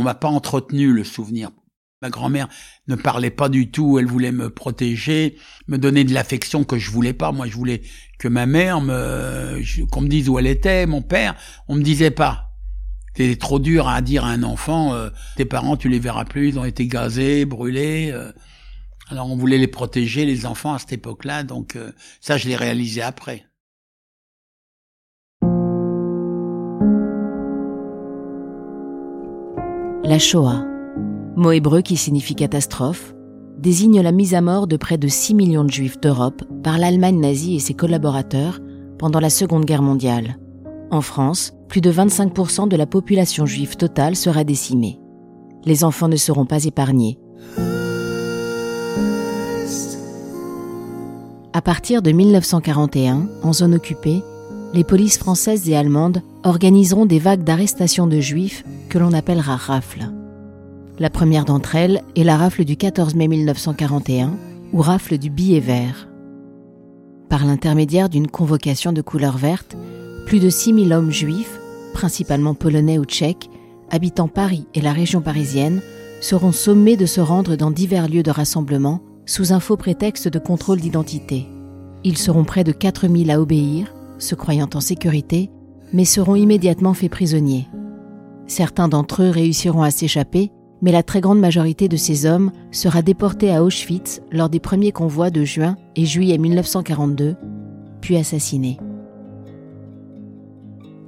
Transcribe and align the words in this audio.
on 0.00 0.02
m'a 0.02 0.14
pas 0.14 0.28
entretenu 0.28 0.92
le 0.92 1.04
souvenir. 1.04 1.50
Ma 2.02 2.08
grand-mère 2.08 2.48
ne 2.88 2.94
parlait 2.94 3.30
pas 3.30 3.50
du 3.50 3.70
tout, 3.70 3.98
elle 3.98 4.06
voulait 4.06 4.32
me 4.32 4.48
protéger, 4.48 5.36
me 5.68 5.76
donner 5.76 6.04
de 6.04 6.14
l'affection 6.14 6.64
que 6.64 6.78
je 6.78 6.90
voulais 6.90 7.12
pas. 7.12 7.30
Moi, 7.30 7.46
je 7.46 7.54
voulais 7.54 7.82
que 8.18 8.26
ma 8.26 8.46
mère 8.46 8.80
me, 8.80 9.60
qu'on 9.90 10.00
me 10.00 10.08
dise 10.08 10.30
où 10.30 10.38
elle 10.38 10.46
était, 10.46 10.86
mon 10.86 11.02
père, 11.02 11.36
on 11.68 11.74
me 11.74 11.82
disait 11.82 12.10
pas. 12.10 12.54
C'était 13.14 13.36
trop 13.36 13.58
dur 13.58 13.86
à 13.86 14.00
dire 14.00 14.24
à 14.24 14.30
un 14.30 14.42
enfant, 14.42 14.94
euh, 14.94 15.10
tes 15.36 15.44
parents, 15.44 15.76
tu 15.76 15.90
les 15.90 15.98
verras 15.98 16.24
plus, 16.24 16.48
ils 16.48 16.58
ont 16.58 16.64
été 16.64 16.86
gazés, 16.86 17.44
brûlés. 17.44 18.10
Euh. 18.12 18.32
alors 19.08 19.30
on 19.30 19.36
voulait 19.36 19.58
les 19.58 19.66
protéger, 19.66 20.24
les 20.24 20.46
enfants, 20.46 20.72
à 20.72 20.78
cette 20.78 20.94
époque-là, 20.94 21.42
donc 21.42 21.76
euh, 21.76 21.92
ça, 22.22 22.38
je 22.38 22.48
l'ai 22.48 22.56
réalisé 22.56 23.02
après. 23.02 23.44
La 30.10 30.18
Shoah, 30.18 30.64
mot 31.36 31.52
hébreu 31.52 31.82
qui 31.82 31.96
signifie 31.96 32.34
catastrophe, 32.34 33.14
désigne 33.58 34.00
la 34.00 34.10
mise 34.10 34.34
à 34.34 34.40
mort 34.40 34.66
de 34.66 34.76
près 34.76 34.98
de 34.98 35.06
6 35.06 35.36
millions 35.36 35.62
de 35.62 35.70
juifs 35.70 36.00
d'Europe 36.00 36.42
par 36.64 36.78
l'Allemagne 36.78 37.20
nazie 37.20 37.54
et 37.54 37.60
ses 37.60 37.74
collaborateurs 37.74 38.58
pendant 38.98 39.20
la 39.20 39.30
Seconde 39.30 39.66
Guerre 39.66 39.82
mondiale. 39.82 40.40
En 40.90 41.00
France, 41.00 41.52
plus 41.68 41.80
de 41.80 41.92
25% 41.92 42.66
de 42.66 42.74
la 42.76 42.86
population 42.86 43.46
juive 43.46 43.76
totale 43.76 44.16
sera 44.16 44.42
décimée. 44.42 44.98
Les 45.64 45.84
enfants 45.84 46.08
ne 46.08 46.16
seront 46.16 46.44
pas 46.44 46.64
épargnés. 46.64 47.16
À 51.52 51.62
partir 51.62 52.02
de 52.02 52.10
1941, 52.10 53.28
en 53.44 53.52
zone 53.52 53.76
occupée, 53.76 54.24
les 54.72 54.84
polices 54.84 55.18
françaises 55.18 55.68
et 55.68 55.76
allemandes 55.76 56.22
organiseront 56.44 57.06
des 57.06 57.18
vagues 57.18 57.44
d'arrestations 57.44 58.06
de 58.06 58.20
juifs 58.20 58.64
que 58.88 58.98
l'on 58.98 59.12
appellera 59.12 59.56
rafles. 59.56 60.10
La 60.98 61.10
première 61.10 61.44
d'entre 61.44 61.74
elles 61.76 62.02
est 62.14 62.24
la 62.24 62.36
rafle 62.36 62.64
du 62.64 62.76
14 62.76 63.14
mai 63.14 63.26
1941 63.28 64.36
ou 64.72 64.80
rafle 64.80 65.18
du 65.18 65.30
billet 65.30 65.60
vert. 65.60 66.08
Par 67.28 67.44
l'intermédiaire 67.44 68.08
d'une 68.08 68.28
convocation 68.28 68.92
de 68.92 69.02
couleur 69.02 69.36
verte, 69.36 69.76
plus 70.26 70.40
de 70.40 70.50
6000 70.50 70.92
hommes 70.92 71.10
juifs, 71.10 71.58
principalement 71.94 72.54
polonais 72.54 72.98
ou 72.98 73.04
tchèques, 73.04 73.48
habitant 73.90 74.28
Paris 74.28 74.66
et 74.74 74.80
la 74.80 74.92
région 74.92 75.20
parisienne, 75.20 75.80
seront 76.20 76.52
sommés 76.52 76.96
de 76.96 77.06
se 77.06 77.20
rendre 77.20 77.56
dans 77.56 77.70
divers 77.70 78.08
lieux 78.08 78.22
de 78.22 78.30
rassemblement 78.30 79.00
sous 79.26 79.52
un 79.52 79.60
faux 79.60 79.76
prétexte 79.76 80.28
de 80.28 80.38
contrôle 80.38 80.80
d'identité. 80.80 81.46
Ils 82.04 82.18
seront 82.18 82.44
près 82.44 82.64
de 82.64 82.72
4000 82.72 83.30
à 83.30 83.40
obéir, 83.40 83.92
se 84.20 84.34
croyant 84.34 84.68
en 84.74 84.80
sécurité, 84.80 85.50
mais 85.92 86.04
seront 86.04 86.36
immédiatement 86.36 86.94
faits 86.94 87.10
prisonniers. 87.10 87.68
Certains 88.46 88.88
d'entre 88.88 89.22
eux 89.22 89.30
réussiront 89.30 89.82
à 89.82 89.90
s'échapper, 89.90 90.50
mais 90.82 90.92
la 90.92 91.02
très 91.02 91.20
grande 91.20 91.40
majorité 91.40 91.88
de 91.88 91.96
ces 91.96 92.26
hommes 92.26 92.52
sera 92.70 93.02
déportée 93.02 93.52
à 93.52 93.62
Auschwitz 93.62 94.22
lors 94.30 94.48
des 94.48 94.60
premiers 94.60 94.92
convois 94.92 95.30
de 95.30 95.44
juin 95.44 95.76
et 95.96 96.04
juillet 96.04 96.38
1942, 96.38 97.36
puis 98.00 98.16
assassinée. 98.16 98.78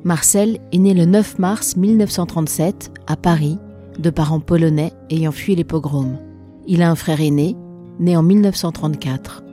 Marcel 0.04 0.58
est 0.72 0.78
né 0.78 0.94
le 0.94 1.04
9 1.04 1.38
mars 1.38 1.76
1937 1.76 2.90
à 3.06 3.16
Paris, 3.16 3.58
de 3.98 4.10
parents 4.10 4.40
polonais 4.40 4.92
ayant 5.10 5.32
fui 5.32 5.54
les 5.54 5.64
pogroms. 5.64 6.18
Il 6.66 6.82
a 6.82 6.90
un 6.90 6.96
frère 6.96 7.20
aîné, 7.20 7.56
né 8.00 8.16
en 8.16 8.22
1934. 8.22 9.44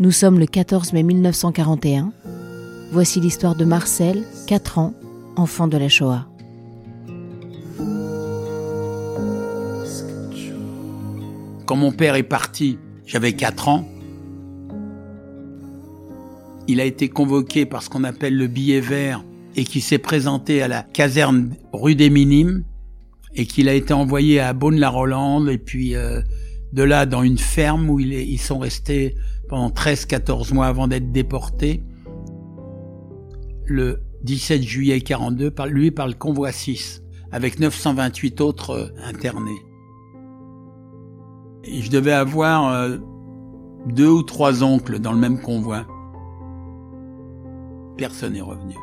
Nous 0.00 0.10
sommes 0.10 0.38
le 0.38 0.46
14 0.46 0.92
mai 0.92 1.02
1941. 1.02 2.12
Voici 2.92 3.20
l'histoire 3.20 3.54
de 3.54 3.64
Marcel, 3.64 4.24
4 4.48 4.76
ans, 4.76 4.92
enfant 5.36 5.66
de 5.66 5.78
la 5.78 5.88
Shoah. 5.88 6.28
Quand 11.64 11.76
mon 11.76 11.90
père 11.90 12.16
est 12.16 12.22
parti, 12.22 12.78
j'avais 13.06 13.32
4 13.32 13.68
ans. 13.68 13.88
Il 16.68 16.82
a 16.82 16.84
été 16.84 17.08
convoqué 17.08 17.64
par 17.64 17.82
ce 17.82 17.88
qu'on 17.88 18.04
appelle 18.04 18.36
le 18.36 18.46
billet 18.46 18.80
vert 18.80 19.24
et 19.56 19.64
qui 19.64 19.80
s'est 19.80 19.96
présenté 19.96 20.60
à 20.60 20.68
la 20.68 20.82
caserne 20.82 21.54
rue 21.72 21.94
des 21.94 22.10
Minimes 22.10 22.62
et 23.34 23.46
qu'il 23.46 23.70
a 23.70 23.72
été 23.72 23.94
envoyé 23.94 24.38
à 24.38 24.52
Beaune-la-Rolande 24.52 25.48
et 25.48 25.56
puis 25.56 25.96
euh, 25.96 26.20
de 26.74 26.82
là 26.82 27.06
dans 27.06 27.22
une 27.22 27.38
ferme 27.38 27.88
où 27.88 27.98
ils 27.98 28.38
sont 28.38 28.58
restés 28.58 29.14
pendant 29.48 29.70
13-14 29.70 30.52
mois 30.52 30.66
avant 30.66 30.88
d'être 30.88 31.10
déportés. 31.10 31.82
Le 33.64 34.00
17 34.24 34.62
juillet 34.62 35.00
42, 35.00 35.50
par, 35.50 35.66
lui 35.66 35.90
par 35.90 36.06
le 36.06 36.14
convoi 36.14 36.52
6 36.52 37.02
avec 37.30 37.58
928 37.58 38.40
autres 38.40 38.70
euh, 38.70 38.88
internés. 39.04 39.62
Et 41.64 41.80
je 41.80 41.90
devais 41.90 42.12
avoir 42.12 42.68
euh, 42.68 42.98
deux 43.86 44.08
ou 44.08 44.22
trois 44.22 44.62
oncles 44.62 44.98
dans 44.98 45.12
le 45.12 45.18
même 45.18 45.40
convoi 45.40 45.86
personne 48.02 48.32
n'est 48.32 48.40
revenu. 48.40 48.74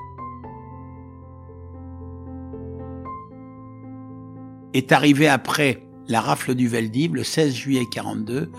Est 4.73 4.94
arrivé 4.94 5.28
après 5.28 5.84
la 6.07 6.22
rafle 6.22 6.56
du 6.56 6.69
Veldiv, 6.69 7.16
le 7.16 7.25
16 7.25 7.53
juillet 7.53 7.84
42. 7.91 8.50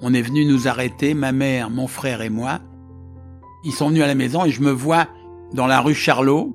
On 0.00 0.14
est 0.14 0.22
venu 0.22 0.46
nous 0.46 0.68
arrêter, 0.68 1.12
ma 1.12 1.32
mère, 1.32 1.68
mon 1.68 1.86
frère 1.86 2.22
et 2.22 2.30
moi. 2.30 2.60
Ils 3.64 3.72
sont 3.72 3.88
venus 3.88 4.02
à 4.04 4.06
la 4.06 4.14
maison 4.14 4.44
et 4.44 4.50
je 4.50 4.62
me 4.62 4.70
vois 4.70 5.08
dans 5.52 5.66
la 5.66 5.80
rue 5.80 5.94
Charlot. 5.94 6.54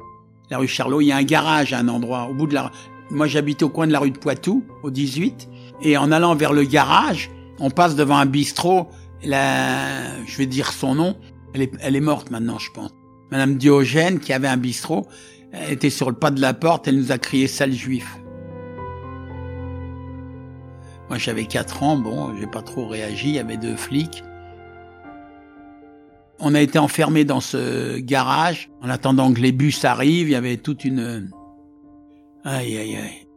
La 0.50 0.57
rue 0.57 0.68
Charlot, 0.68 1.02
il 1.02 1.07
y 1.07 1.12
a 1.12 1.18
un 1.18 1.24
garage 1.24 1.74
à 1.74 1.79
un 1.79 1.88
endroit 1.88 2.28
au 2.29 2.34
bout 2.34 2.47
de 2.47 2.53
la. 2.53 2.72
Moi, 3.09 3.28
j'habitais 3.28 3.63
au 3.63 3.69
coin 3.69 3.88
de 3.88 3.91
la 3.91 4.00
rue 4.00 4.12
de 4.12 4.18
Poitou, 4.18 4.63
au 4.84 4.91
18. 4.91 5.50
Et 5.81 5.97
en 5.97 6.12
allant 6.12 6.35
vers 6.35 6.53
le 6.53 6.63
garage, 6.63 7.29
on 7.59 7.69
passe 7.69 7.96
devant 7.96 8.18
un 8.18 8.25
bistrot. 8.25 8.88
La, 9.24 10.24
je 10.25 10.38
vais 10.38 10.46
dire 10.46 10.72
son 10.74 10.96
nom. 10.96 11.18
Elle 11.53 11.63
est, 11.63 11.74
elle 11.81 11.96
est 11.96 12.02
morte 12.02 12.31
maintenant, 12.31 12.59
je 12.59 12.72
pense. 12.72 12.91
Madame 13.31 13.56
Diogène, 13.56 14.19
qui 14.19 14.34
avait 14.34 14.47
un 14.47 14.57
bistrot, 14.57 15.08
était 15.69 15.90
sur 15.90 16.09
le 16.09 16.16
pas 16.16 16.31
de 16.31 16.41
la 16.41 16.53
porte, 16.53 16.88
elle 16.88 16.97
nous 16.97 17.12
a 17.12 17.18
crié 17.18 17.47
sale 17.47 17.73
juif. 17.73 18.18
Moi 21.09 21.18
j'avais 21.18 21.46
4 21.46 21.84
ans, 21.84 21.97
bon, 21.97 22.35
j'ai 22.38 22.47
pas 22.47 22.62
trop 22.62 22.88
réagi, 22.88 23.29
il 23.29 23.35
y 23.35 23.40
avait 23.40 23.58
deux 23.58 23.75
flics. 23.75 24.23
On 26.44 26.56
a 26.56 26.62
été 26.62 26.79
enfermés 26.79 27.24
dans 27.24 27.40
ce 27.40 28.00
garage, 28.00 28.72
en 28.81 28.90
attendant 28.90 29.31
que 29.31 29.40
les 29.40 29.52
bus 29.52 29.85
arrivent, 29.85 30.28
il 30.28 30.31
y 30.31 30.35
avait 30.35 30.57
toute 30.57 30.84
une... 30.84 31.29
Aïe 32.44 32.78
aïe 32.78 32.96
aïe. 32.96 33.28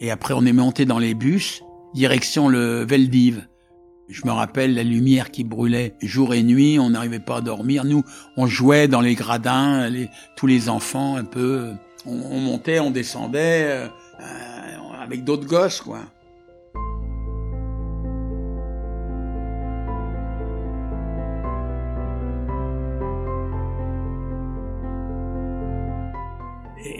Et 0.00 0.10
après 0.10 0.32
on 0.32 0.46
est 0.46 0.54
monté 0.54 0.86
dans 0.86 0.98
les 0.98 1.12
bus, 1.12 1.62
direction 1.92 2.48
le 2.48 2.84
Veldiv. 2.84 3.46
Je 4.08 4.22
me 4.24 4.32
rappelle 4.32 4.74
la 4.74 4.82
lumière 4.82 5.30
qui 5.30 5.44
brûlait 5.44 5.94
jour 6.00 6.32
et 6.32 6.42
nuit, 6.42 6.78
on 6.78 6.90
n'arrivait 6.90 7.20
pas 7.20 7.36
à 7.36 7.40
dormir. 7.42 7.84
Nous, 7.84 8.02
on 8.38 8.46
jouait 8.46 8.88
dans 8.88 9.02
les 9.02 9.14
gradins, 9.14 9.90
tous 10.36 10.46
les 10.46 10.70
enfants 10.70 11.16
un 11.16 11.24
peu. 11.24 11.72
On, 12.06 12.40
montait, 12.40 12.80
on 12.80 12.90
descendait 12.90 13.64
euh, 13.64 13.86
euh, 14.20 15.02
avec 15.02 15.22
d'autres 15.22 15.46
gosses, 15.46 15.82
quoi. 15.82 16.00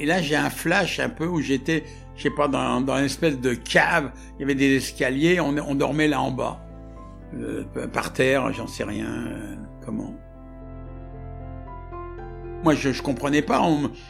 Et 0.02 0.04
là, 0.04 0.20
j'ai 0.20 0.34
un 0.34 0.50
flash 0.50 0.98
un 0.98 1.08
peu 1.08 1.26
où 1.26 1.40
j'étais, 1.40 1.84
je 2.16 2.24
sais 2.24 2.30
pas, 2.30 2.48
dans, 2.48 2.80
dans 2.80 2.96
une 2.96 3.04
espèce 3.04 3.38
de 3.38 3.54
cave. 3.54 4.10
Il 4.36 4.40
y 4.40 4.42
avait 4.42 4.56
des 4.56 4.74
escaliers, 4.74 5.38
on 5.38 5.74
dormait 5.76 6.08
là 6.08 6.20
en 6.20 6.32
bas. 6.32 6.60
Euh, 7.38 7.62
par 7.92 8.12
terre, 8.12 8.52
j'en 8.52 8.66
sais 8.66 8.82
rien, 8.82 9.06
euh, 9.06 9.54
comment. 9.86 10.12
Moi, 12.64 12.74
je, 12.74 12.90
je 12.90 13.00
comprenais 13.00 13.42
pas. 13.42 13.64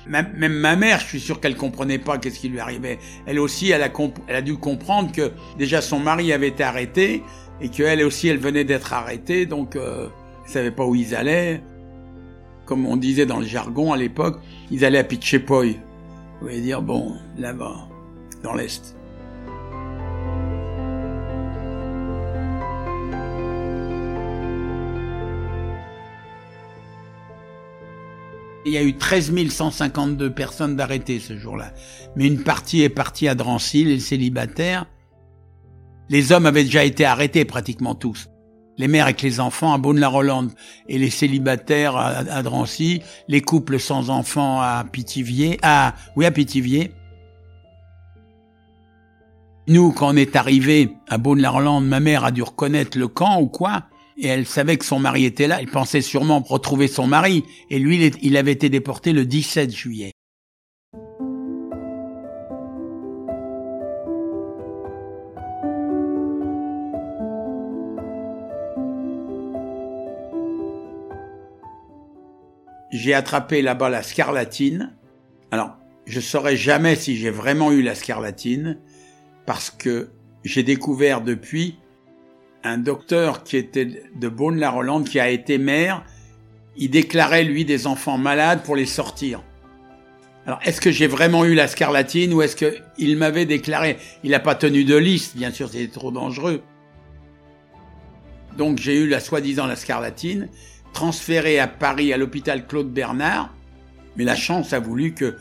même 0.07 0.55
ma 0.55 0.77
mère, 0.77 0.99
je 1.01 1.09
suis 1.09 1.21
sûr 1.21 1.41
qu'elle 1.41 1.57
comprenait 1.57 1.99
pas 1.99 2.17
qu'est-ce 2.17 2.41
qui 2.41 2.49
lui 2.49 2.59
arrivait. 2.59 2.99
Elle 3.27 3.39
aussi, 3.39 3.71
elle 3.71 3.83
a, 3.83 3.91
elle 4.29 4.37
a 4.37 4.43
dû 4.43 4.57
comprendre 4.57 5.13
que 5.13 5.31
déjà 5.59 5.83
son 5.83 5.99
mari 6.01 6.33
avait 6.33 6.49
été 6.49 6.63
arrêté 6.63 7.23
et 7.61 7.69
qu'elle 7.69 8.03
aussi, 8.03 8.29
elle 8.29 8.39
venait 8.39 8.65
d'être 8.65 8.95
arrêtée, 8.95 9.45
donc 9.45 9.77
euh, 9.77 10.09
elle 10.47 10.51
savait 10.51 10.71
pas 10.71 10.87
où 10.87 10.95
ils 10.95 11.15
allaient. 11.15 11.63
Comme 12.67 12.87
on 12.87 12.97
disait 12.97 13.27
dans 13.27 13.41
le 13.41 13.47
jargon 13.47 13.93
à 13.93 13.97
l'époque, 13.97 14.41
ils 14.71 14.85
allaient 14.85 14.99
à 14.99 15.05
Pitchepoy. 15.05 15.81
Vous 16.41 16.49
voulez 16.49 16.61
dire, 16.61 16.83
bon, 16.83 17.17
là-bas, 17.39 17.89
dans 18.43 18.55
l'Est. 18.55 18.97
Il 28.65 28.73
y 28.73 28.79
a 28.79 28.83
eu 28.83 28.97
13 28.97 29.49
152 29.49 30.33
personnes 30.33 30.77
d'arrêtées 30.77 31.19
ce 31.19 31.37
jour-là. 31.37 31.73
Mais 32.15 32.27
une 32.27 32.43
partie 32.43 32.83
est 32.83 32.89
partie 32.89 33.27
à 33.27 33.35
Drancy, 33.35 33.85
les 33.85 33.99
célibataires. 33.99 34.87
Les 36.09 36.31
hommes 36.31 36.47
avaient 36.47 36.65
déjà 36.65 36.85
été 36.85 37.05
arrêtés 37.05 37.45
pratiquement 37.45 37.97
tous. 37.97 38.29
Les 38.79 38.89
mères 38.89 39.05
avec 39.05 39.23
les 39.23 39.39
enfants 39.39 39.73
à 39.73 39.79
Beaune-la-Rolande 39.79 40.51
et 40.89 40.99
les 40.99 41.11
célibataires 41.11 41.97
à, 41.97 42.43
Drancy, 42.43 43.03
les 43.29 43.41
couples 43.41 43.79
sans 43.79 44.11
enfants 44.11 44.61
à 44.61 44.85
Pithiviers, 44.91 45.59
à, 45.63 45.95
oui, 46.17 46.25
à 46.25 46.31
Pithiviers. 46.31 46.93
Nous, 49.69 49.93
quand 49.93 50.13
on 50.13 50.17
est 50.17 50.37
arrivé 50.37 50.91
à 51.09 51.19
Beaune-la-Rolande, 51.19 51.87
ma 51.87 52.01
mère 52.01 52.25
a 52.25 52.31
dû 52.31 52.43
reconnaître 52.43 52.99
le 52.99 53.09
camp 53.09 53.41
ou 53.41 53.47
quoi, 53.47 53.85
et 54.17 54.27
elle 54.27 54.47
savait 54.47 54.77
que 54.77 54.85
son 54.85 54.99
mari 54.99 55.25
était 55.25 55.47
là. 55.47 55.59
Elle 55.61 55.71
pensait 55.71 56.01
sûrement 56.01 56.41
retrouver 56.41 56.89
son 56.89 57.07
mari, 57.07 57.45
et 57.71 57.79
lui, 57.79 58.11
il 58.23 58.37
avait 58.37 58.53
été 58.53 58.69
déporté 58.71 59.13
le 59.13 59.25
17 59.25 59.71
juillet. 59.71 60.13
J'ai 72.93 73.15
attrapé 73.15 73.63
là-bas 73.63 73.89
la 73.89 74.03
scarlatine. 74.03 74.95
Alors, 75.51 75.77
je 76.07 76.21
saurais 76.21 76.57
jamais 76.57 76.95
si 76.95 77.17
j'ai 77.17 77.31
vraiment 77.31 77.73
eu 77.73 77.83
la 77.83 77.95
scarlatine, 77.95 78.79
parce 79.47 79.71
que 79.71 80.11
j'ai 80.45 80.63
découvert 80.63 81.23
depuis 81.23 81.79
un 82.65 82.79
docteur 82.79 83.43
qui 83.43 83.57
était 83.57 84.05
de 84.15 84.29
Beaune-la-Rolande, 84.29 85.09
qui 85.09 85.19
a 85.19 85.31
été 85.31 85.59
maire, 85.59 86.05
il 86.77 86.91
déclarait, 86.91 87.45
lui, 87.45 87.65
des 87.65 87.87
enfants 87.87 88.19
malades 88.19 88.63
pour 88.63 88.77
les 88.77 88.87
sortir. 88.87 89.43
Alors, 90.47 90.59
est-ce 90.65 90.81
que 90.81 90.91
j'ai 90.91 91.07
vraiment 91.07 91.45
eu 91.45 91.55
la 91.55 91.69
scarlatine 91.69 92.33
ou 92.35 92.43
est-ce 92.43 92.57
qu'il 92.57 93.17
m'avait 93.17 93.47
déclaré? 93.47 93.97
Il 94.25 94.33
n'a 94.33 94.41
pas 94.41 94.55
tenu 94.55 94.85
de 94.85 94.97
liste, 94.97 95.37
bien 95.37 95.51
sûr, 95.51 95.69
c'était 95.69 95.89
trop 95.89 96.11
dangereux. 96.11 96.63
Donc, 98.57 98.79
j'ai 98.79 98.97
eu 98.97 99.09
la 99.09 99.21
soi-disant 99.21 99.67
la 99.67 99.77
scarlatine 99.77 100.49
transféré 100.93 101.59
à 101.59 101.69
Paris 101.69 102.13
à 102.13 102.17
l'hôpital 102.17 102.67
Claude 102.67 102.93
Bernard, 102.93 103.53
mais 104.17 104.25
la 104.25 104.37
chance 104.37 104.73
a 104.73 104.81
voulu 104.81 105.15
que 105.15 105.37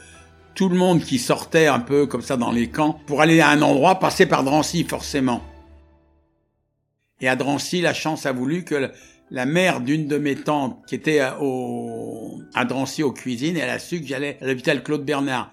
tout 0.56 0.70
le 0.70 0.76
monde 0.76 1.02
qui 1.02 1.18
sortait 1.18 1.68
un 1.68 1.80
peu 1.80 2.06
comme 2.06 2.22
ça 2.22 2.38
dans 2.38 2.52
les 2.52 2.70
camps, 2.70 3.00
pour 3.06 3.22
aller 3.22 3.40
à 3.42 3.50
un 3.50 3.62
endroit, 3.62 4.00
passait 4.00 4.26
par 4.26 4.44
Drancy 4.44 4.84
forcément. 4.84 5.42
Et 7.20 7.28
à 7.28 7.36
Drancy, 7.36 7.82
la 7.82 7.94
chance 7.94 8.26
a 8.26 8.32
voulu 8.32 8.64
que 8.64 8.92
la 9.30 9.46
mère 9.46 9.80
d'une 9.80 10.08
de 10.08 10.18
mes 10.18 10.36
tantes, 10.36 10.78
qui 10.88 10.96
était 10.96 11.22
au, 11.40 12.42
à 12.54 12.66
Drancy 12.66 13.04
aux 13.04 13.14
cuisines, 13.14 13.58
elle 13.58 13.70
a 13.70 13.80
su 13.80 14.02
que 14.02 14.08
j'allais 14.08 14.38
à 14.42 14.48
l'hôpital 14.48 14.84
Claude 14.84 15.06
Bernard. 15.06 15.52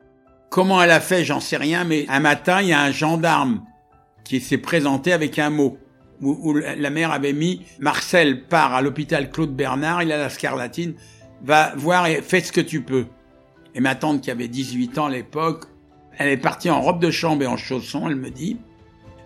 Comment 0.50 0.82
elle 0.82 0.90
a 0.90 1.00
fait, 1.00 1.24
j'en 1.24 1.40
sais 1.40 1.58
rien, 1.58 1.84
mais 1.84 2.06
un 2.08 2.20
matin, 2.20 2.62
il 2.62 2.68
y 2.68 2.72
a 2.72 2.80
un 2.80 2.90
gendarme 2.90 3.62
qui 4.24 4.40
s'est 4.40 4.58
présenté 4.58 5.12
avec 5.12 5.38
un 5.38 5.50
mot 5.50 5.78
où, 6.20 6.54
la 6.54 6.90
mère 6.90 7.12
avait 7.12 7.32
mis 7.32 7.62
Marcel 7.78 8.44
part 8.44 8.74
à 8.74 8.82
l'hôpital 8.82 9.30
Claude 9.30 9.54
Bernard, 9.54 10.02
il 10.02 10.12
a 10.12 10.18
la 10.18 10.30
scarlatine, 10.30 10.94
va 11.42 11.72
voir 11.76 12.06
et 12.06 12.22
fais 12.22 12.40
ce 12.40 12.52
que 12.52 12.60
tu 12.60 12.82
peux. 12.82 13.06
Et 13.74 13.80
ma 13.80 13.94
tante 13.94 14.22
qui 14.22 14.30
avait 14.30 14.48
18 14.48 14.98
ans 14.98 15.06
à 15.06 15.10
l'époque, 15.10 15.66
elle 16.18 16.28
est 16.28 16.36
partie 16.36 16.70
en 16.70 16.80
robe 16.80 17.00
de 17.00 17.10
chambre 17.10 17.42
et 17.44 17.46
en 17.46 17.56
chaussons, 17.56 18.08
elle 18.08 18.16
me 18.16 18.30
dit. 18.30 18.56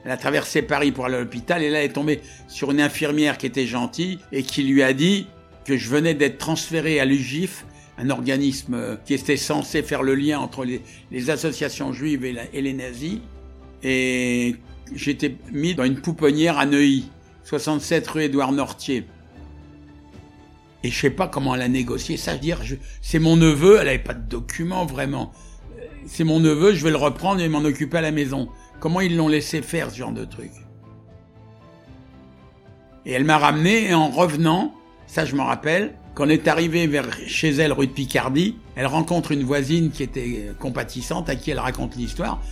Elle 0.05 0.11
a 0.11 0.17
traversé 0.17 0.63
Paris 0.63 0.93
pour 0.93 1.07
aller 1.07 1.17
à 1.17 1.21
l'hôpital 1.21 1.63
et 1.63 1.71
là 1.71 1.79
elle 1.79 1.91
est 1.91 1.95
tombée 1.95 2.21
sur 2.49 2.73
une 2.73 2.81
infirmière 2.81 3.39
qui 3.39 3.47
était 3.47 3.67
gentille 3.67 4.19
et 4.33 4.43
qui 4.43 4.65
lui 4.65 4.83
a 4.83 4.93
dit 4.93 5.29
que 5.65 5.77
je 5.77 5.89
venais 5.89 6.15
d'être 6.15 6.39
transféré 6.39 6.99
à 6.99 7.05
l'UGIF, 7.05 7.65
un 7.99 8.11
organisme 8.11 8.99
qui 9.05 9.15
était 9.15 9.37
censé 9.37 9.83
faire 9.83 10.03
le 10.03 10.17
lien 10.17 10.41
entre 10.41 10.65
les, 10.65 11.31
associations 11.31 11.93
juives 11.93 12.25
et, 12.25 12.35
et 12.53 12.61
les 12.61 12.73
nazis, 12.73 13.21
et 13.85 14.57
j'étais 14.95 15.37
mis 15.53 15.75
dans 15.75 15.85
une 15.85 16.01
pouponnière 16.01 16.59
à 16.59 16.67
Neuilly, 16.67 17.11
67 17.45 18.07
rue 18.09 18.23
Édouard 18.23 18.53
Nortier. 18.53 19.07
Et 20.85 20.91
je 20.91 21.01
sais 21.01 21.11
pas 21.11 21.29
comment 21.29 21.55
elle 21.55 21.63
a 21.63 21.69
négocié 21.69 22.17
ça. 22.17 22.33
C'est 23.01 23.19
mon 23.19 23.37
neveu, 23.37 23.79
elle 23.81 23.89
avait 23.89 23.99
pas 23.99 24.15
de 24.15 24.29
documents 24.29 24.85
vraiment. 24.85 25.33
C'est 26.07 26.25
mon 26.25 26.41
neveu, 26.41 26.75
je 26.75 26.83
vais 26.83 26.91
le 26.91 26.97
reprendre 26.97 27.41
et 27.41 27.49
m'en 27.49 27.61
occuper 27.61 27.99
à 27.99 28.01
la 28.01 28.11
maison. 28.11 28.49
Comment 28.81 29.01
ils 29.01 29.17
l'ont 29.17 29.29
laissé 29.29 29.63
faire 29.63 29.91
ce 29.91 29.99
genre 29.99 30.13
de 30.13 30.25
truc? 30.25 30.51
Et 33.07 33.13
elle 33.13 33.25
m'a 33.25 33.39
ramené 33.39 33.91
et 33.91 33.95
en 33.95 34.09
revenant, 34.11 34.75
ça 35.07 35.25
je 35.25 35.37
m'en 35.37 35.45
rappelle, 35.45 35.95
quand 36.15 36.27
on 36.27 36.29
est 36.29 36.49
arrivé 36.49 36.87
vers 36.87 37.07
chez 37.27 37.51
elle 37.51 37.73
rue 37.73 37.87
de 37.87 37.93
Picardie, 37.93 38.57
elle 38.77 38.87
rencontre 38.87 39.33
une 39.33 39.45
voisine 39.45 39.91
qui 39.91 40.03
était 40.03 40.51
compatissante 40.59 41.29
à 41.29 41.37
qui 41.37 41.51
elle 41.51 41.59
raconte 41.59 41.97
l'histoire 41.97 42.43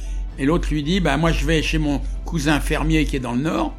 et 0.40 0.46
l'autre 0.46 0.70
lui 0.70 0.82
dit, 0.82 1.00
bah 1.00 1.18
moi 1.18 1.32
je 1.32 1.44
vais 1.44 1.62
chez 1.62 1.76
mon 1.76 2.00
cousin 2.24 2.60
fermier 2.60 3.04
qui 3.04 3.16
est 3.16 3.20
dans 3.20 3.34
le 3.34 3.42
nord, 3.42 3.76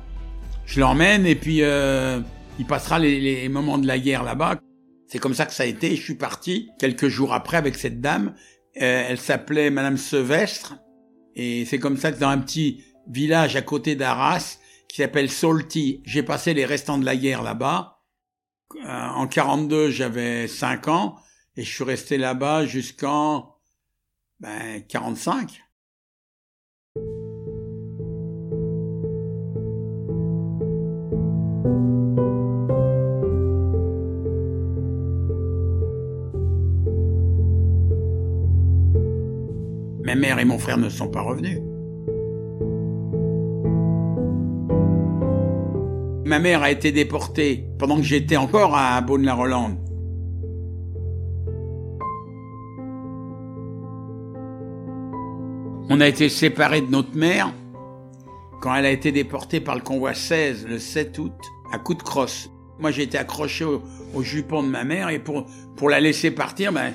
je 0.66 0.80
l'emmène 0.80 1.25
et 1.25 1.34
puis 1.34 1.63
euh, 1.63 2.19
il 2.60 2.68
passera 2.68 3.00
les, 3.00 3.50
moments 3.50 3.80
de 3.80 3.88
la 3.88 3.98
guerre 3.98 4.24
là-bas. 4.24 4.60
C'est 5.08 5.18
comme 5.18 5.34
ça 5.34 5.48
que 5.48 5.54
ça 5.54 5.63
a 5.63 5.66
été. 5.66 5.96
Je 5.96 6.02
suis 6.02 6.16
parti 6.16 6.69
quelques 6.80 7.08
jours 7.08 7.34
après 7.34 7.58
avec 7.58 7.75
cette 7.75 8.00
dame. 8.00 8.36
Euh, 8.80 9.06
elle 9.10 9.18
s'appelait 9.18 9.72
Madame 9.72 9.98
Sevestre 9.98 10.75
et 11.36 11.66
c'est 11.66 11.80
comme 11.80 11.98
ça 11.98 12.12
que 12.12 12.19
dans 12.19 12.30
un 12.30 12.38
petit 12.38 12.84
village 13.10 13.56
à 13.56 13.63
côté 13.63 13.96
d'Arras 13.96 14.60
qui 14.88 14.98
s'appelle 14.98 15.31
Solti, 15.31 16.04
j'ai 16.06 16.22
passé 16.22 16.54
les 16.54 16.66
restants 16.66 17.00
de 17.00 17.06
la 17.06 17.16
guerre 17.16 17.42
là-bas. 17.42 18.04
Euh, 18.86 19.08
en 19.16 19.25
42, 19.25 19.90
j'avais 19.90 20.48
5 20.48 20.88
ans 20.90 21.16
et 21.58 21.63
je 21.63 21.74
suis 21.74 21.84
resté 21.84 22.19
là-bas 22.19 22.68
jusqu'en 22.68 23.56
ben, 24.40 24.84
45. 24.88 25.63
Ma 40.04 40.16
mère 40.16 40.40
et 40.40 40.46
mon 40.46 40.58
frère 40.58 40.78
ne 40.78 40.90
sont 40.90 41.08
pas 41.08 41.22
revenus. 41.22 41.60
Ma 46.25 46.40
mère 46.40 46.63
a 46.63 46.72
été 46.72 46.92
déportée 46.92 47.68
pendant 47.78 47.98
que 47.98 48.04
j'étais 48.04 48.38
encore 48.38 48.75
à 48.75 49.00
Beaune-la-Rolande. 49.02 49.78
On 55.90 56.00
a 56.00 56.08
été 56.08 56.30
séparés 56.30 56.81
de 56.81 56.90
notre 56.90 57.16
mère 57.18 57.54
quand 58.62 58.75
elle 58.75 58.86
a 58.86 58.92
été 58.92 59.12
déportée 59.12 59.60
par 59.60 59.75
le 59.75 59.81
convoi 59.81 60.13
16 60.13 60.68
le 60.68 60.80
7 60.80 61.18
août 61.19 61.34
à 61.74 61.80
coup 61.80 61.96
de 61.96 62.04
crosse. 62.04 62.50
Moi, 62.80 62.92
j'ai 62.92 63.04
été 63.04 63.18
accroché 63.18 63.66
au, 63.66 64.24
jupon 64.24 64.63
de 64.63 64.69
ma 64.69 64.84
mère 64.84 65.10
et 65.10 65.19
pour, 65.19 65.46
pour 65.75 65.90
la 65.90 66.00
laisser 66.00 66.31
partir, 66.31 66.72
ben, 66.72 66.94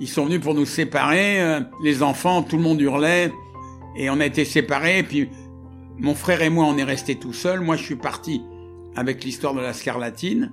ils 0.00 0.08
sont 0.08 0.24
venus 0.24 0.40
pour 0.40 0.54
nous 0.54 0.66
séparer. 0.66 1.40
Euh, 1.40 1.60
les 1.82 2.02
enfants, 2.02 2.42
tout 2.42 2.56
le 2.56 2.62
monde 2.62 2.80
hurlait 2.80 3.30
et 3.96 4.10
on 4.10 4.20
a 4.20 4.26
été 4.26 4.44
séparés. 4.44 4.98
Et 4.98 5.02
puis, 5.02 5.28
mon 5.98 6.14
frère 6.14 6.42
et 6.42 6.50
moi, 6.50 6.64
on 6.64 6.76
est 6.76 6.84
restés 6.84 7.16
tout 7.16 7.32
seuls. 7.32 7.60
Moi, 7.60 7.76
je 7.76 7.84
suis 7.84 7.96
parti 7.96 8.42
avec 8.96 9.22
l'histoire 9.22 9.54
de 9.54 9.60
la 9.60 9.72
scarlatine. 9.72 10.52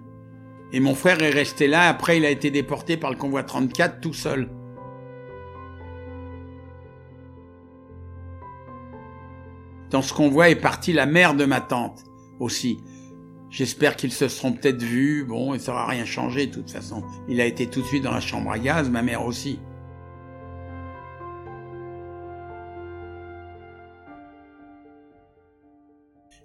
Et 0.71 0.79
mon 0.79 0.93
frère 0.93 1.21
est 1.23 1.31
resté 1.31 1.67
là. 1.67 1.87
Après, 1.87 2.17
il 2.17 2.25
a 2.25 2.29
été 2.29 2.51
déporté 2.51 2.97
par 2.97 3.11
le 3.11 3.17
convoi 3.17 3.43
34 3.43 4.01
tout 4.01 4.13
seul. 4.13 4.49
Dans 9.89 10.01
ce 10.01 10.13
convoi 10.13 10.49
est 10.49 10.55
partie 10.55 10.93
la 10.93 11.05
mère 11.05 11.33
de 11.33 11.45
ma 11.45 11.61
tante 11.61 12.03
aussi. 12.39 12.77
J'espère 13.49 13.95
qu'ils 13.95 14.11
se 14.11 14.27
seront 14.27 14.53
peut-être 14.53 14.83
vus. 14.83 15.25
Bon, 15.25 15.55
il 15.55 15.59
sera 15.59 15.87
rien 15.87 16.05
changé 16.05 16.45
de 16.45 16.53
toute 16.53 16.69
façon. 16.69 17.03
Il 17.27 17.41
a 17.41 17.45
été 17.45 17.67
tout 17.67 17.81
de 17.81 17.85
suite 17.85 18.03
dans 18.03 18.11
la 18.11 18.19
chambre 18.19 18.51
à 18.51 18.59
gaz, 18.59 18.89
ma 18.89 19.01
mère 19.01 19.25
aussi. 19.25 19.59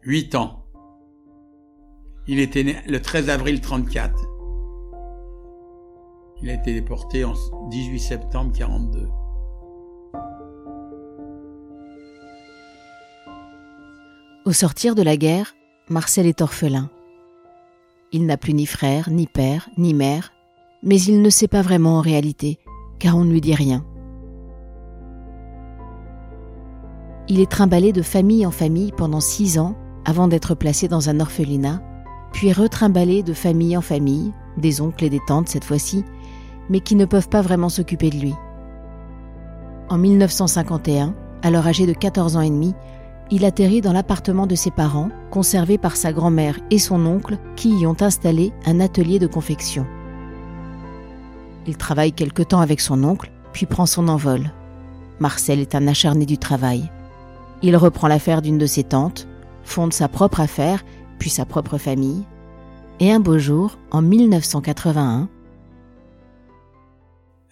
Huit 0.03 0.35
ans. 0.35 0.65
Il 2.27 2.39
était 2.39 2.65
né 2.65 2.77
le 2.87 3.01
13 3.01 3.29
avril 3.29 3.61
34. 3.61 4.15
Il 6.43 6.49
a 6.49 6.55
été 6.55 6.73
déporté 6.73 7.25
en 7.25 7.35
18 7.69 7.99
septembre 8.01 8.53
42. 8.57 9.09
Au 14.45 14.53
sortir 14.53 14.95
de 14.95 15.01
la 15.01 15.17
guerre, 15.17 15.55
Marcel 15.89 16.27
est 16.27 16.43
orphelin. 16.43 16.91
Il 18.13 18.27
n'a 18.27 18.37
plus 18.37 18.53
ni 18.53 18.67
frère, 18.67 19.09
ni 19.09 19.27
père, 19.27 19.71
ni 19.79 19.95
mère, 19.95 20.33
mais 20.83 21.01
il 21.01 21.23
ne 21.23 21.31
sait 21.31 21.49
pas 21.49 21.63
vraiment 21.63 21.97
en 21.97 22.03
réalité, 22.03 22.59
car 22.99 23.17
on 23.17 23.25
ne 23.25 23.31
lui 23.31 23.41
dit 23.41 23.55
rien. 23.55 23.87
Il 27.27 27.41
est 27.41 27.51
trimballé 27.51 27.95
de 27.95 28.03
famille 28.03 28.45
en 28.45 28.51
famille 28.51 28.93
pendant 28.93 29.21
six 29.21 29.59
ans 29.59 29.77
avant 30.05 30.29
d'être 30.29 30.55
placé 30.55 30.89
dans 30.89 31.09
un 31.09 31.21
orphelinat, 31.21 31.81
puis 32.31 32.53
retrimballé 32.53 33.23
de 33.23 33.33
famille 33.33 33.79
en 33.79 33.81
famille, 33.81 34.31
des 34.59 34.83
oncles 34.83 35.05
et 35.05 35.11
des 35.11 35.23
tantes 35.27 35.49
cette 35.49 35.65
fois-ci, 35.65 36.05
mais 36.69 36.81
qui 36.81 36.97
ne 36.97 37.07
peuvent 37.07 37.31
pas 37.31 37.41
vraiment 37.41 37.71
s'occuper 37.71 38.11
de 38.11 38.19
lui. 38.19 38.35
En 39.89 39.97
1951, 39.97 41.15
alors 41.41 41.67
âgé 41.67 41.87
de 41.87 41.95
14 41.95 42.37
ans 42.37 42.43
et 42.43 42.51
demi, 42.51 42.75
il 43.31 43.45
atterrit 43.45 43.81
dans 43.81 43.93
l'appartement 43.93 44.47
de 44.47 44.55
ses 44.55 44.71
parents, 44.71 45.11
conservé 45.31 45.79
par 45.79 45.97
sa 45.97 46.13
grand-mère 46.13 46.59
et 46.71 46.79
son 46.79 47.05
oncle, 47.07 47.39
qui 47.57 47.71
y 47.71 47.87
ont 47.87 47.97
installé 48.01 48.53
un 48.67 48.81
atelier 48.81 49.19
de 49.19 49.27
confection. 49.27 49.87
Il 51.67 51.77
travaille 51.77 52.13
quelque 52.13 52.43
temps 52.43 52.61
avec 52.61 52.81
son 52.81 53.03
oncle, 53.03 53.33
puis 53.53 53.67
prend 53.67 53.87
son 53.87 54.09
envol. 54.09 54.51
Marcel 55.21 55.61
est 55.61 55.75
un 55.75 55.87
acharné 55.87 56.27
du 56.27 56.37
travail. 56.37 56.91
Il 57.63 57.77
reprend 57.77 58.09
l'affaire 58.09 58.43
d'une 58.43 58.59
de 58.59 58.67
ses 58.67 58.85
tantes, 58.85 59.27
fonde 59.63 59.93
sa 59.93 60.09
propre 60.09 60.41
affaire, 60.41 60.85
puis 61.19 61.31
sa 61.31 61.47
propre 61.47 61.79
famille. 61.79 62.25
Et 63.01 63.11
un 63.11 63.21
beau 63.21 63.39
jour, 63.39 63.79
en 63.91 64.03
1981, 64.03 65.29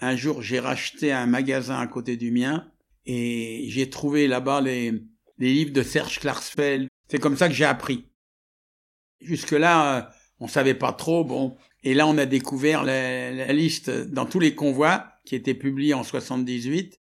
un 0.05 0.17
jour 0.17 0.43
j'ai 0.43 0.59
racheté 0.59 1.13
un 1.13 1.27
magasin 1.27 1.79
à 1.79 1.87
côté 1.87 2.17
du 2.17 2.33
mien 2.33 2.67
et 3.07 3.67
j'ai 3.69 3.89
trouvé 3.89 4.27
là-bas 4.27 4.61
les, 4.61 5.05
les 5.43 5.53
livres 5.53 5.73
de 5.73 5.83
Serge 5.83 6.21
Klarsfeld. 6.21 6.87
C'est 7.09 7.19
comme 7.19 7.37
ça 7.37 7.49
que 7.49 7.55
j'ai 7.55 7.65
appris. 7.65 8.07
Jusque-là, 9.21 9.97
euh, 9.97 10.03
on 10.39 10.47
savait 10.47 10.75
pas 10.75 10.93
trop, 10.93 11.25
bon. 11.25 11.57
Et 11.83 11.95
là, 11.95 12.07
on 12.07 12.17
a 12.17 12.27
découvert 12.27 12.85
la, 12.85 13.53
liste 13.53 13.91
dans 13.91 14.25
tous 14.25 14.39
les 14.39 14.55
convois 14.55 15.05
qui 15.25 15.35
étaient 15.35 15.55
publiés 15.55 15.95
en 15.95 16.05
78. 16.05 16.97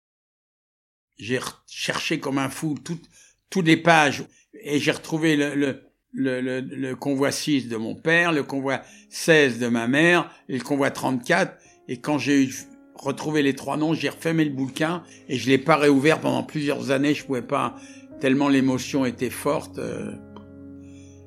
J'ai 1.20 1.40
cherché 1.68 2.20
comme 2.20 2.40
un 2.40 2.50
fou 2.50 2.80
toutes, 2.84 3.08
toutes 3.52 3.68
les 3.68 3.78
pages 3.78 4.24
et 4.60 4.80
j'ai 4.80 4.92
retrouvé 4.92 5.36
le, 5.36 5.84
le, 6.12 6.94
convoi 6.96 7.32
6 7.32 7.68
de 7.68 7.78
mon 7.78 7.94
père, 7.94 8.32
le 8.32 8.42
convoi 8.42 8.82
16 9.12 9.60
de 9.60 9.68
ma 9.68 9.88
mère 9.88 10.34
et 10.50 10.58
le 10.58 10.64
convoi 10.64 10.90
34. 10.90 11.56
Et 11.88 12.02
quand 12.02 12.18
j'ai 12.18 12.50
retrouvé 12.96 13.44
les 13.44 13.54
trois 13.54 13.78
noms, 13.78 13.94
j'ai 13.94 14.10
refermé 14.10 14.46
le 14.46 14.52
bouquin 14.52 15.04
et 15.30 15.38
je 15.38 15.48
l'ai 15.48 15.60
pas 15.60 15.76
réouvert 15.76 16.20
pendant 16.20 16.42
plusieurs 16.42 16.90
années. 16.90 17.14
Je 17.14 17.24
pouvais 17.24 17.44
pas 17.44 17.76
tellement 18.22 18.48
l'émotion 18.48 19.06
était 19.06 19.30
forte. 19.30 19.80
Euh, 19.80 20.14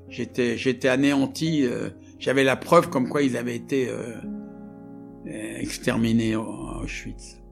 j'étais 0.09 0.89
anéanti. 0.89 1.67
Euh, 1.67 1.91
j'avais 2.19 2.45
la 2.45 2.57
preuve 2.57 2.89
comme 2.89 3.11
quoi 3.11 3.21
ils 3.21 3.37
avaient 3.37 3.57
été 3.57 3.91
euh, 3.91 4.15
exterminés 5.59 6.35
à 6.35 6.81
Auschwitz. 6.83 7.43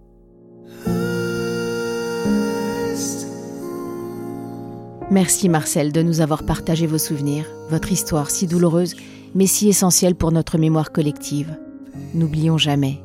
Merci 5.10 5.50
Marcel 5.50 5.92
de 5.92 6.00
nous 6.00 6.22
avoir 6.22 6.46
partagé 6.46 6.86
vos 6.86 6.96
souvenirs, 6.96 7.44
votre 7.68 7.92
histoire 7.92 8.30
si 8.30 8.46
douloureuse, 8.46 8.96
mais 9.34 9.46
si 9.46 9.68
essentielle 9.68 10.14
pour 10.14 10.32
notre 10.32 10.56
mémoire 10.56 10.90
collective. 10.90 11.54
N'oublions 12.14 12.56
jamais. 12.56 13.02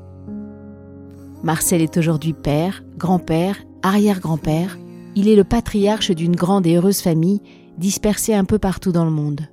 Marcel 1.44 1.82
est 1.82 1.98
aujourd'hui 1.98 2.32
père, 2.32 2.84
grand-père, 2.98 3.58
arrière-grand-père. 3.84 4.78
Il 5.20 5.28
est 5.28 5.36
le 5.36 5.44
patriarche 5.44 6.12
d'une 6.12 6.36
grande 6.36 6.68
et 6.68 6.76
heureuse 6.76 7.02
famille 7.02 7.42
dispersée 7.80 8.36
un 8.36 8.46
peu 8.46 8.60
partout 8.60 8.92
dans 8.92 9.04
le 9.04 9.10
monde. 9.10 9.48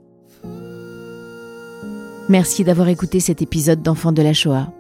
Merci 2.28 2.64
d'avoir 2.64 2.88
écouté 2.88 3.18
cet 3.18 3.40
épisode 3.40 3.80
d'Enfants 3.80 4.12
de 4.12 4.21
la 4.21 4.35
Shoah. 4.35 4.71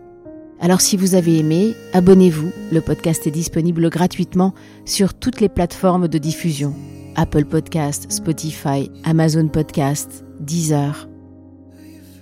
Alors 0.60 0.82
si 0.82 0.98
vous 0.98 1.14
avez 1.14 1.38
aimé, 1.38 1.72
abonnez-vous. 1.94 2.50
Le 2.70 2.82
podcast 2.82 3.26
est 3.26 3.30
disponible 3.30 3.88
gratuitement 3.88 4.52
sur 4.84 5.14
toutes 5.14 5.40
les 5.40 5.48
plateformes 5.48 6.06
de 6.06 6.18
diffusion. 6.18 6.74
Apple 7.16 7.46
Podcast, 7.46 8.12
Spotify, 8.12 8.90
Amazon 9.04 9.48
Podcast, 9.48 10.22
Deezer. 10.38 11.08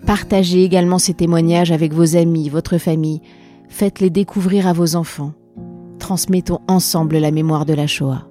Partagez 0.07 0.62
également 0.62 1.00
ces 1.00 1.14
témoignages 1.14 1.73
avec 1.73 1.92
vos 1.92 2.14
amis, 2.14 2.49
votre 2.49 2.78
famille. 2.78 3.23
Faites-les 3.69 4.11
découvrir 4.11 4.69
à 4.69 4.73
vos 4.73 4.95
enfants. 4.95 5.33
Transmettons 5.99 6.61
ensemble 6.69 7.19
la 7.19 7.33
mémoire 7.33 7.66
de 7.66 7.75
la 7.75 7.88
Shoah. 7.88 8.28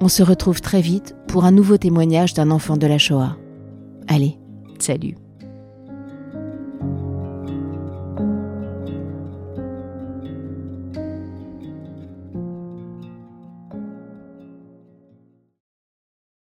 On 0.00 0.08
se 0.08 0.22
retrouve 0.22 0.60
très 0.60 0.80
vite 0.80 1.16
pour 1.26 1.44
un 1.44 1.50
nouveau 1.50 1.76
témoignage 1.76 2.34
d'un 2.34 2.50
enfant 2.50 2.76
de 2.76 2.86
la 2.86 2.98
Shoah. 2.98 3.36
Allez, 4.08 4.38
salut 4.78 5.16